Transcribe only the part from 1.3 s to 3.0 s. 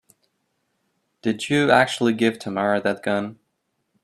you actually give Tamara